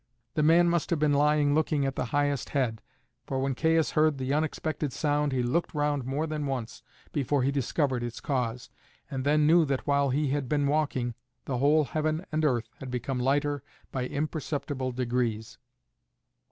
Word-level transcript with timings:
The 0.33 0.41
man 0.41 0.67
must 0.67 0.89
have 0.89 0.97
been 0.97 1.13
lying 1.13 1.53
looking 1.53 1.85
at 1.85 1.95
the 1.95 2.05
highest 2.05 2.49
head, 2.57 2.81
for 3.27 3.37
when 3.39 3.53
Caius 3.53 3.91
heard 3.91 4.17
the 4.17 4.33
unexpected 4.33 4.91
sound 4.93 5.31
he 5.31 5.43
looked 5.43 5.75
round 5.75 6.05
more 6.05 6.25
than 6.25 6.47
once 6.47 6.81
before 7.13 7.43
he 7.43 7.51
discovered 7.51 8.01
its 8.01 8.19
cause, 8.19 8.71
and 9.11 9.23
then 9.23 9.45
knew 9.45 9.63
that 9.65 9.85
while 9.85 10.09
he 10.09 10.29
had 10.29 10.49
been 10.49 10.65
walking 10.65 11.13
the 11.45 11.59
whole 11.59 11.83
heaven 11.83 12.25
and 12.31 12.43
earth 12.43 12.67
had 12.79 12.89
become 12.89 13.19
lighter 13.19 13.61
by 13.91 14.07
imperceptible 14.07 14.91
degrees. 14.91 15.59